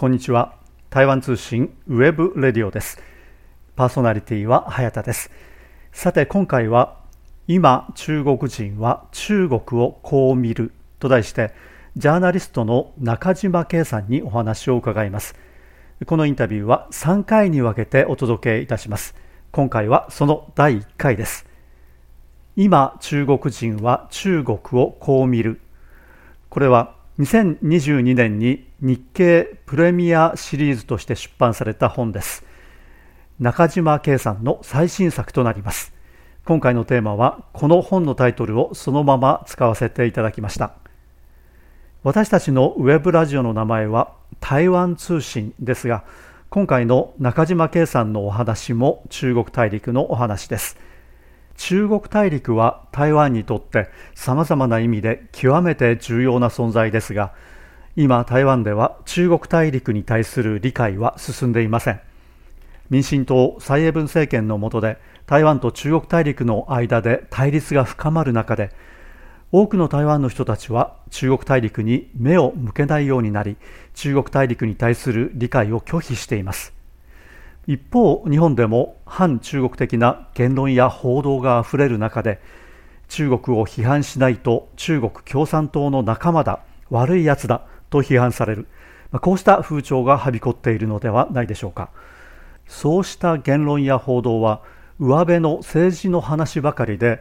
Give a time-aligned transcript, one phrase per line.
[0.00, 0.54] こんにちは。
[0.88, 3.02] 台湾通信 web radio です。
[3.76, 5.30] パーソナリティは早田です。
[5.92, 6.96] さて今回は
[7.46, 11.52] 今中国人は中国をこう見ると題して
[11.96, 15.34] ジャーナリストの中島恵さんにお話を伺います。
[16.06, 19.14] このインタビューは3回に分けてお届けいたします。
[19.52, 21.46] 今回はその第1回です。
[22.56, 25.60] 今中国人は中国をこう見る。
[26.48, 32.46] これは2022年に日経プレミアシリーズとして出版された本です。
[33.38, 35.92] 中島圭さんの最新作となります。
[36.46, 40.72] 今回のテーマはこの本のタイトルをそのまま使わせていただきました。
[42.04, 46.04] 私たちのウェブラジオの名前は台湾通信ですが
[46.48, 50.78] 今回の中島圭さんのお話も中国大陸のお話です。
[51.60, 57.34] 中国大陸は台湾にとってさまざまな意味で極めて重要な存在ですが
[57.96, 62.00] 今台湾では中国大陸に対する理解は進んでいません。
[62.88, 68.70] 民進党蔡英文政権の下で台湾と中国大陸の間で対立が深まる中で
[69.52, 73.58] 多くの台湾の人たちは中国大陸に目を向けないようになり
[73.94, 76.79] 中国大陸に対する理解を拒否しています。
[77.66, 82.40] 一方日本でも反中国的な言論や報道があふれる中で
[83.08, 88.66] 中国を批判しないと中国共産党の仲間だ悪いやつだと批判される。
[89.20, 91.90] こうした風潮がはびこっているのではないでしょうか。
[92.66, 94.62] そうした言論や報道は
[95.00, 97.20] 上辺の政治の話ばかりで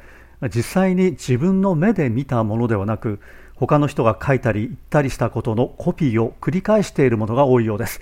[0.55, 3.19] 実際に自分の目で見たものではなく
[3.55, 7.99] 他の人が書いたり言ったりしたことのコピーを繰り返しているものが多いようです。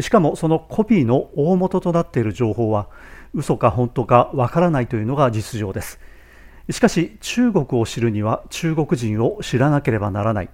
[0.00, 2.88] しかもそのコピーの大元となっている情報は
[3.34, 6.00] 嘘か本当かわからないというのが実情です。
[6.70, 10.50] しかし中国を知るには中国人を知らなければならない。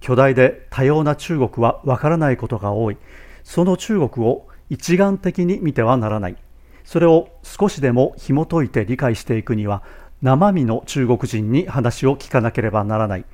[0.00, 2.96] 巨大で多様な中国はわからないことが多い。
[3.44, 6.36] その中国を一眼的に見てはならない。
[6.84, 9.82] それを少しでも紐解いて理解していくには
[10.22, 13.24] 生身の中国人に話を聞かなければならない。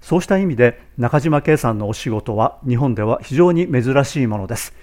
[0.00, 4.74] そうした意味で中島圭さんのお仕事は日本では非常に珍しいものです。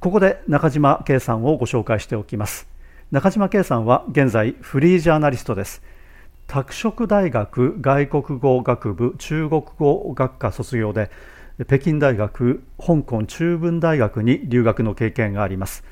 [0.00, 2.68] ここで中島圭さんをご紹介しておきます。
[3.10, 5.82] 中島圭さんは現在フリージャーナリストです。
[6.46, 11.10] 拓殖大学外国語学部中国語学科卒業で
[11.66, 15.84] 北京大学香港中文大学に留学の経験があります。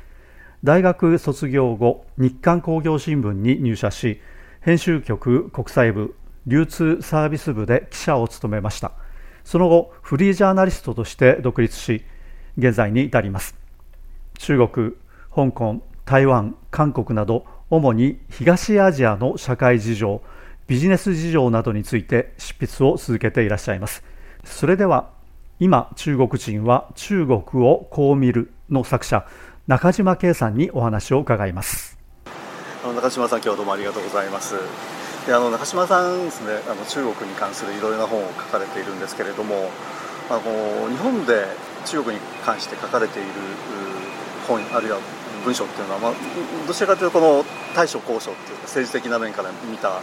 [0.63, 4.21] 大学卒業後日刊工業新聞に入社し
[4.61, 6.15] 編集局国際部
[6.47, 8.93] 流通サービス部で記者を務めました。
[9.45, 12.05] その後フリージャーナリストとして独立し
[12.59, 13.57] 現在に至ります。
[14.39, 14.93] 中国
[15.35, 20.23] 香港台湾韓国など主に東アジアの社会事情
[20.67, 24.03] ビジネス事情などについて執筆を続けていらっしゃいます。
[24.45, 25.11] それでは
[25.59, 29.27] 今中国人は中国をこう見るの作者
[29.67, 31.99] 中島圭さんにお話を伺います。
[32.85, 34.55] 中島さん今日はどうもありがとうございます。
[35.27, 39.71] であの中島さんですねあの中国に関するいろいろな本を書かれているんですけれども
[40.31, 41.47] あの日本で
[41.85, 43.29] 中国に関して書かれている
[44.47, 44.99] 本あるいは
[45.45, 46.13] 文章っていうのは、まあ、
[46.67, 47.45] どちらかというとこの
[47.75, 50.03] 大所交渉っていうか政治的な面から見たあ、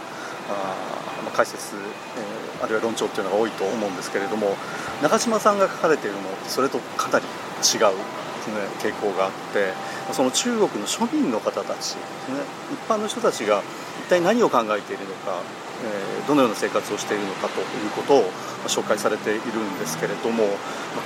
[1.32, 4.56] 解説、えー、あるいは論調っていうのが多いと思うんですけれども
[5.02, 7.24] 中島さんが書かれているのそれとかなり
[7.60, 7.96] 違う
[8.44, 9.72] ですね傾向があって
[10.12, 12.00] その中国の庶民の方たち、ね、
[12.72, 13.62] 一般の人たちが
[14.04, 15.40] 一体何を考えているのか、
[15.82, 18.30] えー、どのような生活をしているのかということを
[18.68, 20.44] 紹介されているんですけれども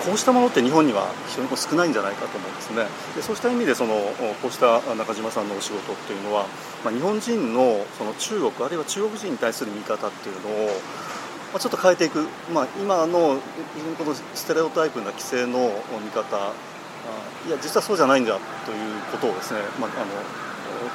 [0.05, 2.87] こうしたものって日本には非常に少ないんじゃないかと思うんですね。
[3.15, 3.95] でそうした意味でその
[4.43, 6.47] こうした中島さんのお仕事っていうのは、
[6.85, 13.39] まあ、日本人のその中国あるいは中国人に対する見方っていうのを、ちょっと変えていく、まあ、今の
[13.97, 15.73] このステレオタイプな規制の
[16.05, 16.53] 見方
[17.47, 17.51] い。
[17.51, 20.07] や実はそうじゃないんだということをですね、まあ、あの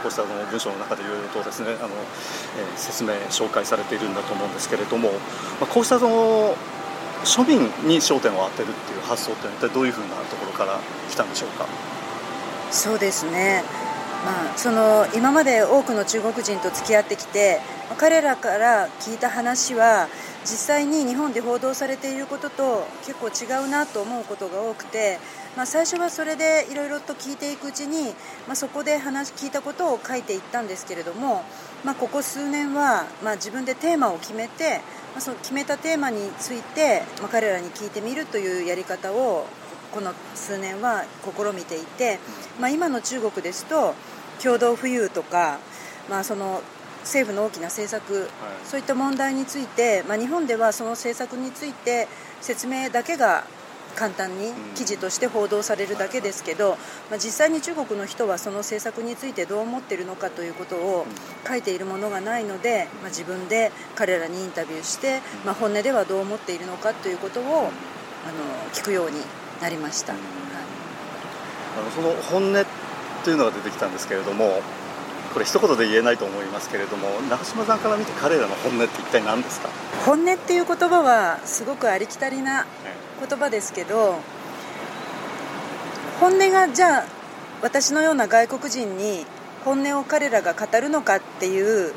[0.02, 1.90] こうしたの文章の中でいろいろとですねあの、
[2.58, 5.18] えー、説明紹介されているんだと思うんですけれども、ま
[5.64, 6.56] あ、こうしたその
[7.24, 10.80] 庶民に焦点を当てるっていう発想って一体どういうふうなところから
[11.10, 11.66] 来たんでしょうか？
[12.70, 13.64] そうですね。
[14.26, 17.60] まあ、その今まで多くの中国人と付き合ってきて
[17.98, 20.08] 彼らから聞いた話は
[20.44, 25.20] 実際に日本で報道されていることと結構違うなと思うことが多くて
[25.56, 28.16] まあ、最初はそれでいろいろと聞いていくうちに、
[28.48, 31.44] まあ、そこで話聞いたことを書いていったんですけれども、
[31.86, 34.82] まあ、ここ数年は、まあ、自分でテーマを決めて、
[35.12, 39.46] まあ、その決めたテーマについて、まあ、彼らに聞いてみるというやり方を
[39.94, 42.18] この数年は試みていて、
[42.60, 43.94] まあ、今の中国ですと
[44.42, 45.60] 共同富裕とか、
[46.10, 46.64] まあ、その
[47.04, 48.30] 政府の大きな政策、はい、
[48.66, 52.08] そういった問題について、まあ、日本ではその政策について
[52.42, 53.44] 説明だけが
[53.96, 56.72] 簡単に記事として報道されるだけですけど、
[57.10, 61.06] まあ、実際に中国の人はその政策についてどう思っているのかということを
[61.48, 67.70] 書いているものがないので、まあ、自分で彼らにインタビューして、まあ、本音ではどう思っているのかということをあの
[68.74, 69.18] 聞くように
[69.62, 70.22] なりました、はい、
[71.80, 72.66] あのその本音
[73.24, 74.62] というのが出てきたんですけれども
[75.34, 79.70] これ一言で言えないと思いますけれども中島さんから見て彼らの本音って一体何ですか？
[80.06, 82.66] 本音っていう言葉はすごくありきたりな
[83.20, 84.20] 言葉ですけど
[86.20, 87.06] 本音がじゃあ
[87.62, 89.26] 私のような外国人に
[89.66, 91.94] 本音を彼らが語るのかっていう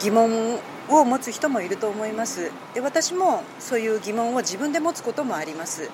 [0.00, 0.58] 疑問
[0.88, 2.52] を持つ人もいると思います。
[2.74, 5.90] で私もそういう疑問を自分で持つこともあります。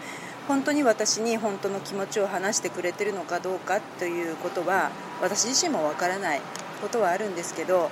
[0.48, 4.90] 本当に私に本当の気持ちを話してくれてるのかどうかということは
[5.20, 6.40] 私自身もわからない
[6.80, 7.90] ことはあるんですけど、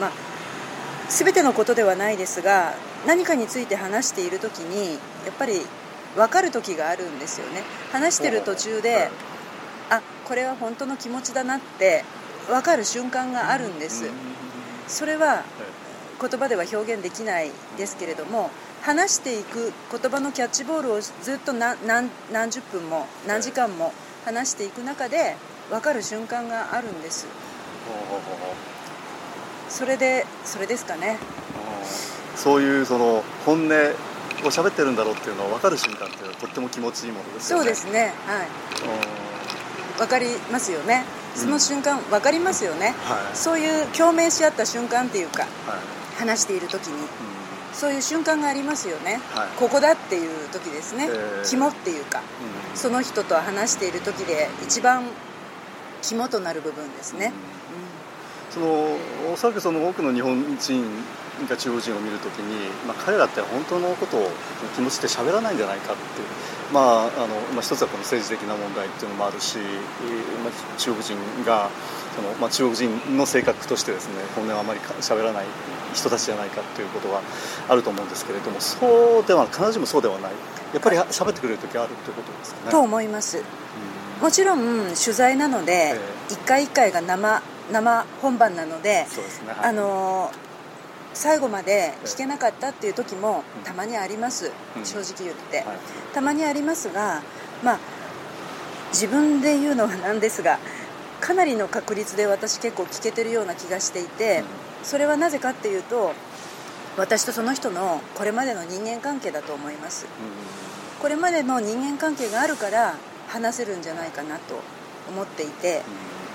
[0.00, 0.10] まあ、
[1.08, 2.74] 全てのことではないですが
[3.06, 4.94] 何かについて話している時に
[5.24, 5.60] やっぱり
[6.16, 7.62] 分かる時があるんですよね。
[7.92, 9.08] 話してる途中で
[9.90, 12.04] あこれは本当の気持ちだなって
[12.48, 14.10] 分かる瞬間があるんです。
[14.88, 15.44] それは
[16.20, 18.50] 言葉では表現できないですけれども
[18.82, 21.76] 話していく言葉のキャッチボールをずっと何
[22.32, 23.92] 何十分も何時間も
[24.24, 25.36] 話していく中で
[25.70, 27.26] 分かる瞬間があるんです。
[29.68, 31.18] それでそれですかね。
[32.36, 33.68] そういうその本音を
[34.50, 37.64] 喋ってるんだろうっていうのを分かる瞬間っていうのはとっても気持ちいいものですよね。
[37.64, 38.12] そうですね。
[38.26, 38.48] はい。
[39.98, 41.04] 分かりますよね。
[41.34, 45.50] その瞬間、うん、分かりますよね、はい、そういう共鳴し合った瞬間っていうか、はい、
[46.18, 47.06] 話している時に、うん、
[47.78, 52.18] そういう瞬間がありますよね、はい、ここだっていう時ですね、えー、肝っていうか、
[52.72, 55.04] うん、その人と話している時で一番
[56.02, 57.32] 肝となる部分ですね、
[58.58, 58.96] その
[59.32, 60.84] おそらくその多くの日本人
[61.48, 64.28] が中国人を見るときに、まあ、彼らって本当のことを
[64.74, 66.26] 気持ちで喋らないんじゃないかっていう、
[66.74, 69.58] まああのまあ、一つはこの政治的な問題っていうのもあるし、
[70.42, 71.14] まあ、中国人
[71.46, 71.70] が
[72.16, 75.46] その、まあ、中国人の性格としてですね本音はあまり喋らない
[75.94, 77.22] 人たちじゃないかっていうことが
[77.68, 80.32] あると思うんですけれどもそうでは必ずしもそうではない
[80.74, 82.70] やっぱり喋ってくれる時あるということですかね。
[82.72, 83.38] と思います。
[83.38, 83.40] う
[84.20, 87.42] ん、もちろん取材なので、一、えー、回一回が生
[87.72, 89.06] 生本番なので、ね。
[89.46, 90.30] はい、あの
[91.14, 95.76] 最後まで聞けなかったっていう時もたまにあります、うん、正直言って、はい、
[96.14, 97.22] たまにありますが
[97.64, 97.78] まあ
[98.92, 100.58] 自分で言うのはなんですが
[101.20, 104.40] かなりの確率で私結構聞けてるような気がしていて、
[104.80, 106.12] うん、それはなぜかっていうと
[106.96, 112.94] 私とその人のこれまでの人間関係だと思います、うん、これまでの人間関係があるから
[113.28, 114.60] 話せるんじゃないかなと
[115.08, 115.82] 思っていて、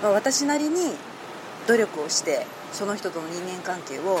[0.02, 0.92] まあ、私なりに
[1.66, 4.20] 努力をしてその人との人間関係を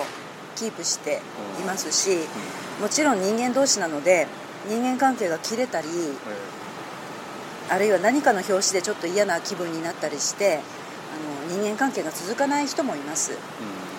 [0.56, 1.20] キープして
[1.60, 2.26] いますし
[2.80, 4.26] もちろん人間同士なので
[4.68, 5.88] 人間関係が切れたり
[7.68, 10.60] あるいは何かの拍子でちょっと嫌な気分になったりして
[11.48, 13.38] あの人間関係が続かない人もいます。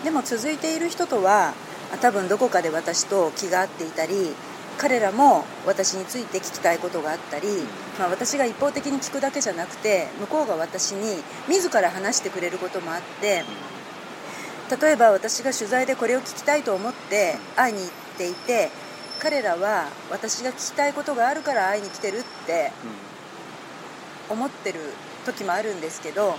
[0.03, 1.53] でも続いている人とは
[2.01, 4.35] 多分どこかで私と気が合っていたり
[4.77, 7.47] 彼らも私について聞きたいことがあったり、
[7.97, 13.43] まあ、私が一方的に聞くだけじゃなくて向こうが私に自ら話してくれることもあって
[14.81, 18.69] 例えば私が取材でこれを聞きたいと思って会いに行っていて
[19.19, 22.71] 彼らは私が聞きたいことがあるから会いに来てるって
[24.29, 24.79] 思ってる
[25.25, 26.35] 時もあるんですけど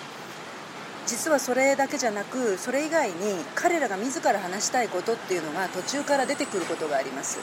[1.07, 3.15] 実はそれだけじゃなくそれ以外に
[3.55, 7.39] 彼らが自ら話したいことっていうのが途中から出てくることがあります、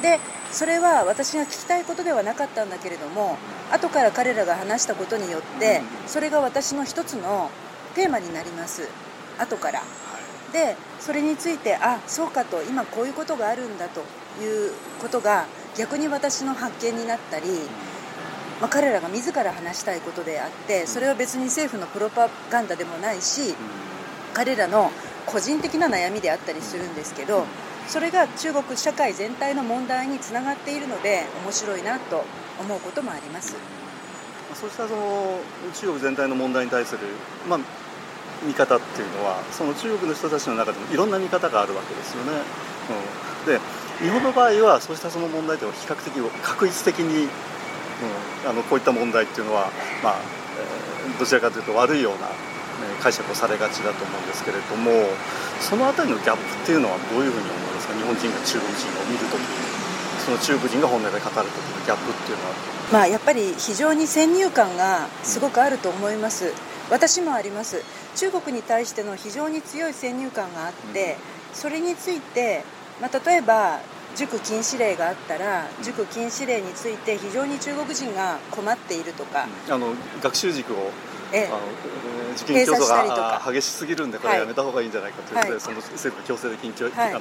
[0.00, 0.18] で
[0.50, 3.36] それは私が聞きたいことではなかったんだけれども
[3.72, 7.50] 後から彼らが話したことによってそれが私の一つの
[7.94, 8.88] テーマになります。
[9.38, 9.82] 後から。
[10.52, 14.00] でそれについてあそうかと今こういうことがあるんだと
[14.42, 15.46] いうことが
[15.78, 17.46] 逆に私の発見になったり、
[18.62, 23.56] まあ、彼らが自ら話したいことであってそれは別に政府のプロパガンダでもないし
[24.34, 24.92] 彼らの
[25.26, 27.44] 個人的な悩みであったりするんですけど
[27.88, 32.24] それが中国社会全体の問題につながっているので面白いなと
[32.60, 33.56] 思うこともあります。
[34.54, 35.40] そうしたその
[35.74, 37.00] 中国全体の問題に対する、
[37.48, 37.58] まあ、
[38.46, 42.30] 見方っていうのはその中国の人たちの中でもいろんな見方があるわけですよね。
[43.44, 43.58] うん、で
[44.02, 47.28] 日本の場合はそうしたその問題点を比較的確率的に、
[48.02, 49.70] うん、あのこういった問題っていうのは、
[50.02, 50.16] まあ
[51.06, 52.34] えー、どちらかというと悪いような、ね、
[53.00, 54.90] 解釈をされがちだと思うんですけれども
[55.60, 57.94] その辺りのギャップっていうのはどういうふうに思いますか？
[57.94, 59.40] 日本人が中国人を見るとき
[60.24, 61.42] その中国人が本音で語るときの
[61.86, 62.72] ギャップっていうのは。
[62.92, 66.52] まあ、やっぱり非常に先入観がすごくあると思います。
[66.90, 67.82] 私もあります。
[68.16, 71.16] 中国に対しての非常に強い先入観があって
[71.54, 72.64] それについて、
[73.00, 73.80] まあ、例えば
[74.16, 80.90] 塾禁止令があったら塾禁止令について非常に中国人が困っているとか、あの学習塾を
[81.32, 81.50] ええ。
[82.34, 83.52] 受験競争閉鎖したりとがか。
[83.52, 85.60] 激しすぎるんでこれはいやめた方がいいんじゃないかということで、はい。
[85.60, 87.14] その政府が強制的に、はい。
[87.14, 87.20] あの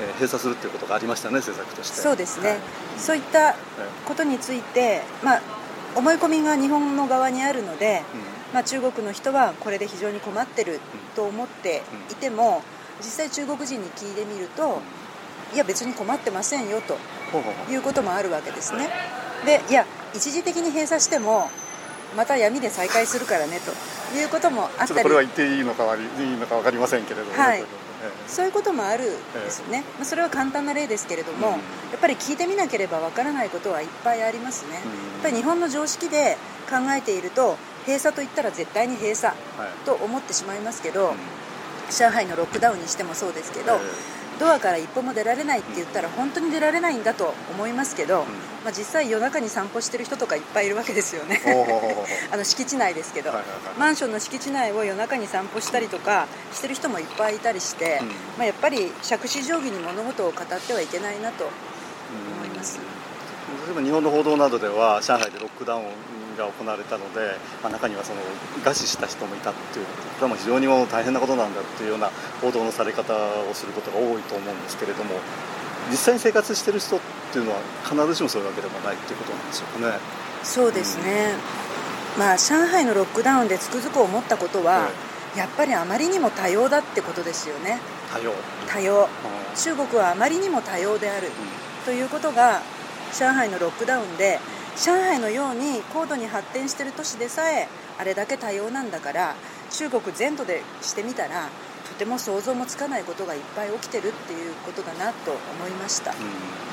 [0.00, 1.96] えー閉鎖するということがありましたね政策として。
[1.96, 2.58] そうですね、はい
[2.98, 3.54] そういった
[4.06, 5.42] ことについて、まあ、
[5.94, 8.02] 思い込みが日本の側にあるので、
[8.54, 10.80] まあ、中国の人はこれで非常に困ってる
[11.14, 12.62] と思っていても
[13.00, 14.80] 実際中国人に聞いてみると
[15.56, 16.98] いや別に困ってませんよと。
[17.72, 18.90] いうこともあるわけですね。
[19.46, 21.48] でいや一時的に閉鎖しても
[22.14, 23.72] また闇で再開するからねと。
[24.16, 27.64] いうこともあっちょっとたりこれは言っていいのか悪いいいのか分かりませんけれどもね、はい。
[28.28, 31.52] そういうこともあるんですね、まあ、それは簡単な例ですけれども、うん。
[31.54, 31.58] や
[31.96, 34.86] っぱり聞いてみなければわからないことはいっぱいありますね、やっう
[35.20, 36.36] んぱり日本の常識で
[36.70, 41.16] 考えていると閉鎖といったら絶対に閉鎖えはいと思ってしまいますけど、うん。
[41.90, 43.78] 上海のロックダウンにしてもそうですけど、え
[44.38, 48.24] ドアから一歩も出られないって言ったら本当に出られないんだと思いますけど、
[48.64, 51.40] まあ、実際夜中に散歩してる人とかいっぱいいるわけですよね。
[52.32, 53.78] あの敷地内ですけど、はいはいはい。
[53.78, 58.08] マンションの敷地内を夜中に散歩したりとかしてる人もいっぱいいたりして、うん。
[58.08, 62.78] まあ、やっぱり杓子定規に物事を語ってはいけないなと思います。
[63.66, 65.82] 例えば日本の報道などでは上海でロックダウン
[66.36, 68.20] が行われたので、まあ、中にはその
[68.64, 73.14] 餓死した人もいたっていうこれはもう非常にもう大変なことなんだっていうような報道のされ方
[73.50, 75.14] をすることが多いと思うんですけれども
[75.90, 77.00] 実際に生活してる人っ
[77.32, 79.98] ていうのは必ずしもそういうわけでもないっていうことなんでしょうかね。
[80.42, 81.34] そうですね、
[82.18, 84.90] まあ、上海のロックダウンでつくづく思ったことは、
[85.36, 87.80] やっぱりあまりにも多様だってことですよね。
[88.12, 88.32] 多様、
[88.68, 89.02] 多様。
[89.04, 89.08] う
[89.56, 91.30] 中国はあまりにも多様である
[91.84, 92.62] ということが
[93.18, 94.38] 上海のロックダウンで
[94.76, 97.68] 上海のように高度に発展している都市でさえ
[97.98, 99.34] あれだけ多様なんだから
[99.70, 101.48] 中国全土でしてみたら
[101.88, 106.10] とても想像もつかないことがいっぱい起きてるっていうことだなと思いました。
[106.12, 106.14] ん。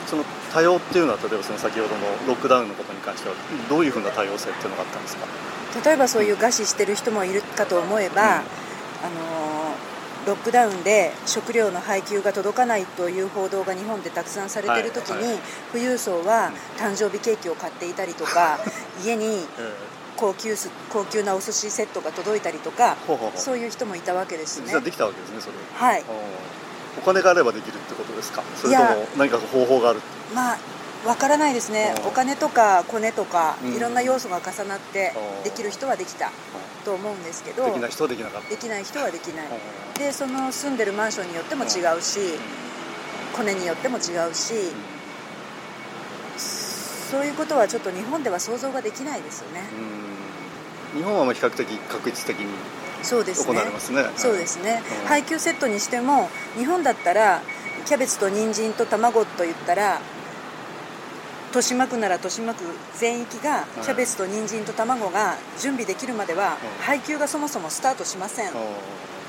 [0.06, 3.36] その多様っていうのは例えばその先ほどのロックダウンのことに関しては
[3.70, 5.26] どういうふうな多様性っていうのがあったんですか？
[5.86, 8.28] 例えばそういう餓死してる人もいるかと思えば、うん。
[8.28, 8.44] あの
[10.26, 15.40] ロックダウンで食料の配給が届かないという報道が日本でたくさんされている時に、
[15.72, 18.60] 富裕層は誕生日ケーキを買っていたりとか
[19.04, 22.96] 家にえ高級す高級なお寿司セットが届いたりとか
[23.36, 24.80] そういう人もいたわけですね。
[24.80, 25.54] できたわけですねそれ。
[25.74, 26.02] はい。
[26.02, 26.08] うん。
[27.00, 28.44] お金があればできるってことですか？
[28.56, 28.94] それいや。
[28.94, 30.00] とも何か方法がある
[30.34, 30.58] まあ
[31.06, 31.96] わからないですね。
[32.04, 32.08] うん。
[32.10, 33.76] お金とかコネとかうん。
[33.76, 35.44] いろんな要素が重なってうん。
[35.44, 36.32] できる人はできた
[36.84, 38.50] と思うんですけどできない人はできなかった。
[38.50, 39.46] できない人はできない。
[39.48, 39.52] うん
[39.94, 42.20] でその住んでるマンションによっても違うし
[43.36, 44.54] コネによっても違うし
[46.38, 49.62] そういうことはちょっと日本では想像ができないですよね。
[50.94, 51.00] うん。
[51.00, 52.48] 日本はまあ比較的確実的に
[53.04, 53.54] そうですね。
[53.54, 54.04] 行われますね。
[54.18, 54.82] そうですね。
[55.04, 55.08] うん。
[55.08, 57.42] 配給セットにしても日本だったら
[57.86, 60.02] キャベツと人参と卵と言ったら
[61.54, 62.64] 豊島区なら豊島区
[62.98, 68.54] 全域がキャベツと人参と卵が準備できるまではうん配給がそもそもスタートしませんうん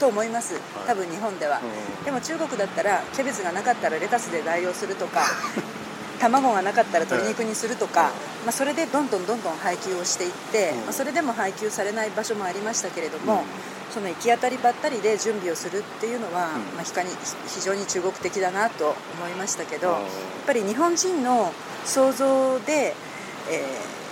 [0.00, 0.58] と思います。
[0.88, 1.60] 多分日本では。
[1.60, 5.20] うんでも中国だったらキャベツがなかったらレタスで代用するとか
[6.18, 8.10] 卵がなかったら鶏肉にするとか、
[8.44, 13.44] まあ、それでどんどんどんどん配給をしていって、うんまあ、それでも配給されない場所もありましたけれども、
[13.94, 16.74] その行き当たりばったりで準備をするっていうのは、うん。
[16.74, 17.08] まあ、非常に
[17.46, 21.52] 非常に中国的だなと思いましたけど、うんやっぱり日本人の
[21.86, 22.94] 想像で、
[23.50, 24.04] えー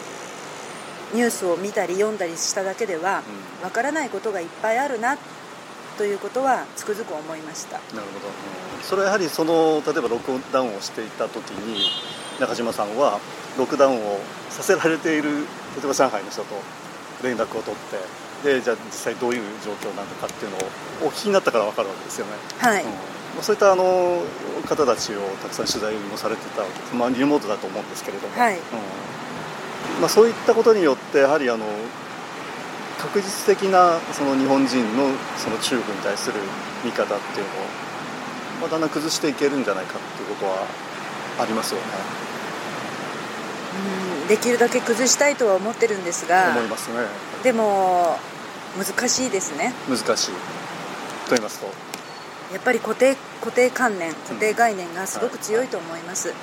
[1.14, 3.22] ニュースを見たり読んだりしただけでは
[3.62, 5.18] わからないことがいっぱいあるな
[5.98, 7.76] ということはつくづく思いました。
[7.94, 8.82] なるほど、うん。
[8.82, 11.90] それはやはりその例えばロックダウンをしていた時に
[12.40, 13.20] 中島さんは
[13.58, 15.40] ロックダウンをさせられている
[15.76, 16.54] 例えば上海の人と
[17.22, 22.90] 連絡を取ってでじゃあ実際どういう状況なのかっていうのをお聞きになったから分かるわけですよね、はい、うん。
[22.90, 22.96] ま
[23.40, 24.22] あそういったあの
[24.66, 26.62] 方たちをたくさん取材もされてた
[26.96, 28.54] まあ、リモートだと思うんですけれども、はい。
[28.54, 28.60] うん。
[30.00, 31.66] まあ、そういったことによってやはりあの
[32.98, 36.38] 確実的なその日本人のその中国に対する
[36.84, 37.66] 見方っていうのを、
[38.60, 40.66] まあ、だんだん崩していけるんじゃないかっていうことは
[41.40, 41.86] ありますよね。
[44.22, 44.28] うん。
[44.28, 46.50] できるだけ崩したいとは思ってるんですが。
[46.50, 47.06] 思いますね。
[47.42, 48.18] でも
[48.76, 49.72] 難しいですね。
[49.88, 50.30] 難しい。
[50.32, 51.66] と言いますと、
[52.52, 56.34] やっぱり固定固定観念固定概念がすごく強いと思います、うん。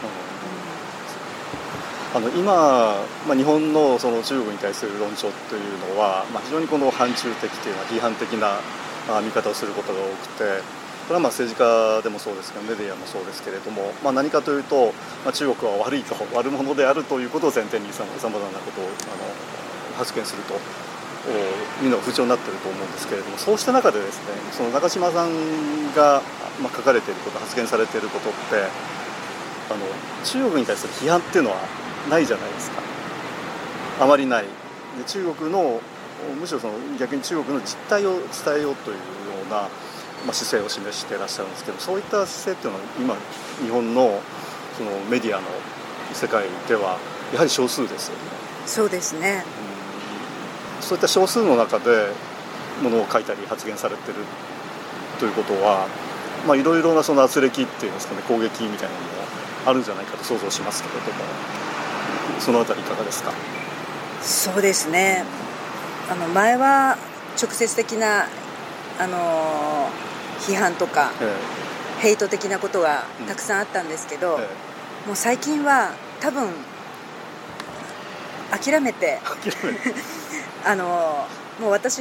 [2.15, 8.59] あの今、まあ、日本のその中国に対する論調というのは、まあ、非常にこの反中的というのは批判的な
[9.07, 10.61] まあ見方をすることが多くて
[11.07, 14.93] これはまあ政治家でもそうですけどメディアもそうですけれども、まあ、何かというと、
[15.25, 18.93] まあ、中国は悪いと悪者であるということを前提にさまざまなことをあの
[19.97, 20.88] 発言すると。
[21.27, 26.21] おみんなが不調になってると思うんですけれどもそうした中でですねその中島さんが、
[26.61, 28.37] ま、書かれていること発言されていることって
[29.69, 29.79] あの
[30.23, 31.57] 中国に対する批判っていうのは
[32.09, 32.81] ないじゃないですか。
[33.99, 34.45] あまりない。
[34.97, 35.81] で中国の
[36.39, 38.21] むしろその逆に中国の実態を伝
[38.59, 39.01] えようというよ
[39.47, 39.61] うな、
[40.25, 43.19] まあ、姿勢を示していらっしゃるんですけどそういった姿勢っていうのは
[43.59, 44.21] 今日本の
[44.77, 45.47] そのメディアの
[46.13, 46.97] 世界では
[47.33, 48.21] やはり少数ですよね。
[48.65, 49.68] そうですね、うん、
[50.81, 52.11] そういった少数の中で
[52.81, 54.17] ものを書いたり発言されてる
[55.19, 55.87] ということは、
[56.47, 59.09] まあ、いろいろなその圧力っていうんですかね攻撃みたいなのも
[59.65, 61.59] あるんじゃないかと想像しますけれども。
[62.39, 63.33] そのあたりいかがですか
[64.21, 65.23] そうですね。
[66.09, 66.97] あの前は
[67.41, 68.27] 直接的な
[68.97, 69.89] あの
[70.39, 71.35] 批判とか、え
[71.99, 76.49] え、ヘイト的なことがたくさんあったんですけど、え、もう最近は多分
[78.51, 79.19] 諦めて
[80.69, 81.25] あの
[81.59, 81.99] もう私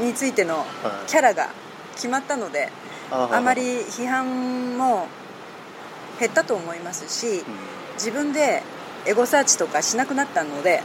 [0.00, 0.64] についての
[1.06, 1.50] キャラが
[1.96, 2.70] 決まったので、
[3.10, 5.06] はい、あまり批判も
[6.18, 7.44] 減ったと思いますし、
[7.94, 8.62] 自分で
[9.06, 10.82] エゴサーチとかしなくなったので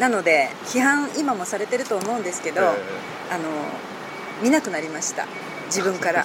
[0.00, 2.68] なので批判今もされてると思うんですけど、えー、
[3.34, 3.44] あの
[4.42, 5.26] 見なくなりました。
[5.66, 6.24] 自分から。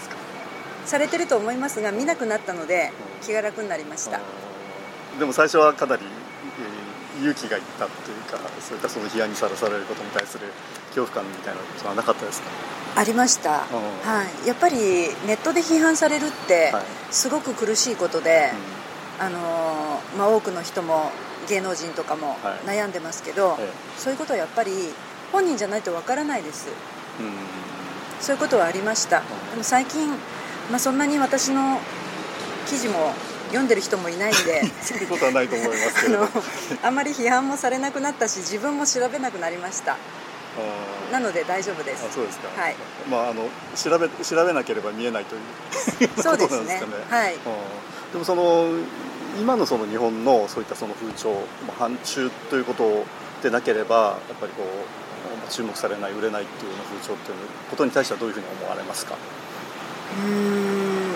[0.86, 4.20] されてると思いますが見なくなったので気が楽になりました。
[5.20, 6.02] でも最初はかなり
[7.22, 10.48] 勇気がいったというかそういったその批判にさらされることに対する
[10.94, 12.48] 恐怖感みたいなことはなかったですか？
[12.96, 13.66] ありました、は
[14.44, 14.76] い、やっぱり
[15.26, 16.74] ネットで批判されるって
[17.10, 18.52] すごく苦しいことで、はい、
[19.20, 21.12] あのまあ、多くの人も
[21.48, 22.36] 芸能人とかも
[22.66, 23.60] 悩んでますけど、はい、
[23.98, 24.72] そういうことはやっぱり
[25.32, 26.68] 本人じゃないとわからないです、
[27.20, 27.32] うん、
[28.20, 30.10] そういうことはありました、でも最近、
[30.70, 31.80] まあ、そんなに私の
[32.68, 33.14] 記事も
[33.52, 34.64] 読んでる人もいないんで。
[34.82, 36.28] そういうことはないと思いますけど。
[36.84, 39.98] あんまり批判もされなくなったし自分も調べなくなりました。
[41.12, 42.06] なので大丈夫です。
[42.06, 42.48] あそうですか。
[42.62, 42.76] はい。
[43.10, 45.42] まああの調べ調べなければ見えないという
[46.22, 47.38] そうですね、ね、はい。
[48.12, 48.68] でもその
[49.40, 51.32] 今のその日本のそういったその風潮、
[51.66, 53.06] まあ、反中ということ
[53.42, 57.38] でなければやっぱりこう注目されない売れないっていうような風潮っていう
[57.70, 59.16] ことに対してはどういうふうに思われますか？
[60.26, 61.14] うん。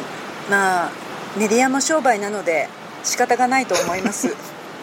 [0.49, 0.91] まあ
[1.37, 2.69] メディアも商売なので
[3.03, 4.35] 仕方がないと思います。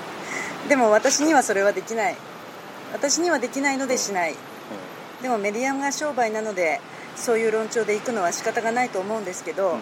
[0.69, 2.17] でも私にはそれはできない。
[2.93, 4.37] 私にはできないのでしない、
[5.23, 6.81] でもメディアが商売なので
[7.17, 9.79] そういう論調でいくのは仕方がないと思うんですけど、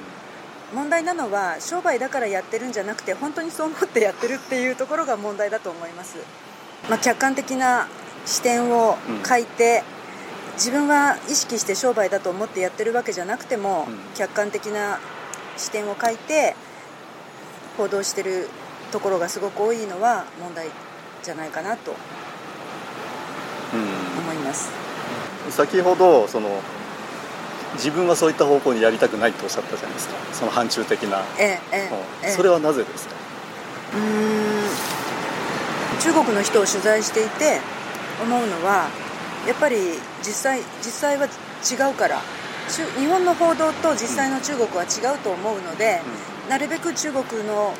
[0.73, 6.19] 問題なのは商売だからやってるんじゃなくて本当にそう思ってやってるっていうところが問題だと思います、
[6.89, 7.89] まあ、客観的な
[8.27, 9.83] 視点を書いて、
[10.55, 15.01] 自分は意識して商売だと思ってやってるわけじゃなくても、客観的な
[15.57, 16.55] 視点を書いて
[17.77, 18.49] 報道してる
[18.93, 20.69] ところがすごく多いのは問題
[21.23, 21.95] じゃないかなと
[23.73, 24.71] 思います、
[25.47, 26.61] うん、先ほどその
[27.75, 30.15] 自分はそういった方向にやりたくないとおっしゃったじゃないですか。
[30.33, 31.89] その反中的な、ええ
[32.25, 33.15] ええ、それはなぜですか？
[33.95, 34.01] うん。
[36.01, 37.61] 中国の人を取材していて
[38.21, 38.89] 思うのは
[39.47, 39.77] やっぱり
[40.19, 42.21] 実際実際は違うから
[42.71, 46.01] 日本の報道と実際の中国は違うと思うので、
[46.49, 47.75] なるべく中国の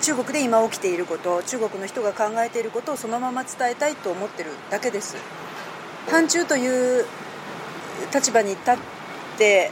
[0.00, 5.16] 中国で今起きていること中国の人が考えていることをそのまま伝えたいと思ってるだけです。
[6.08, 7.04] 反中という
[8.12, 8.76] 立場に立っ
[9.36, 9.70] て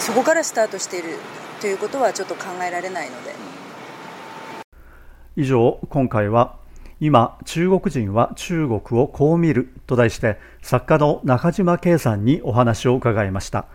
[0.00, 1.18] そこからスタートしている
[1.60, 3.34] ということはちょっと考えられないので。
[5.36, 6.56] 以上今回は
[7.00, 13.66] 今中国人は中国をこう見ると題して作家の中島圭さんにお話を伺いました。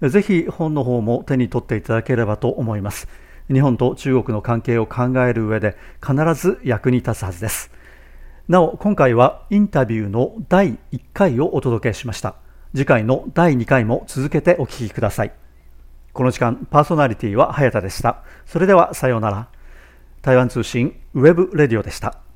[0.00, 3.08] ぜひ本の方も手に取っていただければと思います。
[3.52, 7.72] 日本と中国の関係を考える上で必ず役に立つはずです。
[8.46, 12.36] なお今回はインタビューの第1回をお届けしました。
[12.74, 15.32] 次回の第2回も続けてお聞きください。
[16.12, 18.22] この時間パーソナリティは早田でした。
[18.46, 19.48] それではさようなら。
[20.22, 22.27] 台湾通信 webradio でした。